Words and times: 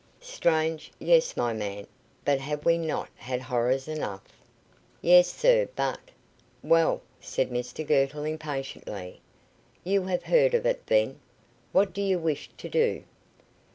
"Strange, 0.23 0.91
yes, 0.97 1.37
my 1.37 1.53
man, 1.53 1.85
but 2.25 2.39
have 2.39 2.65
we 2.65 2.75
not 2.75 3.07
had 3.17 3.39
horrors 3.39 3.87
enough?" 3.87 4.23
"Yes, 4.99 5.31
sir, 5.31 5.69
but" 5.75 5.99
"Well," 6.73 7.03
said 7.19 7.51
Mr 7.51 7.85
Girtle 7.87 8.23
impatiently, 8.23 9.21
"you 9.83 10.01
have 10.05 10.23
heard 10.23 10.55
of 10.55 10.65
it, 10.65 10.87
then? 10.87 11.19
What 11.71 11.93
do 11.93 12.01
you 12.01 12.17
wish 12.17 12.49
to 12.57 12.67
do?" 12.67 13.03